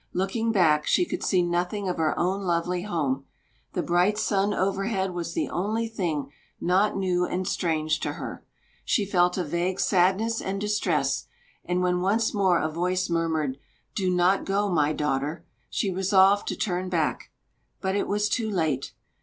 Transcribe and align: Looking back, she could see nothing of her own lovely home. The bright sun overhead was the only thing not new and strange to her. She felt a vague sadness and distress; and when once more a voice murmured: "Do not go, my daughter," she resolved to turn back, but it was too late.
Looking 0.13 0.51
back, 0.51 0.87
she 0.87 1.05
could 1.05 1.23
see 1.23 1.43
nothing 1.43 1.87
of 1.87 1.97
her 1.97 2.17
own 2.17 2.41
lovely 2.41 2.81
home. 2.81 3.25
The 3.73 3.83
bright 3.83 4.17
sun 4.17 4.51
overhead 4.51 5.11
was 5.13 5.33
the 5.35 5.47
only 5.49 5.87
thing 5.87 6.31
not 6.59 6.97
new 6.97 7.23
and 7.27 7.47
strange 7.47 7.99
to 7.99 8.13
her. 8.13 8.43
She 8.83 9.05
felt 9.05 9.37
a 9.37 9.43
vague 9.43 9.79
sadness 9.79 10.41
and 10.41 10.59
distress; 10.59 11.27
and 11.63 11.81
when 11.83 12.01
once 12.01 12.33
more 12.33 12.59
a 12.59 12.67
voice 12.67 13.11
murmured: 13.11 13.59
"Do 13.93 14.09
not 14.09 14.43
go, 14.43 14.71
my 14.71 14.91
daughter," 14.91 15.45
she 15.69 15.91
resolved 15.91 16.47
to 16.47 16.55
turn 16.55 16.89
back, 16.89 17.29
but 17.79 17.95
it 17.95 18.07
was 18.07 18.27
too 18.27 18.49
late. 18.49 18.95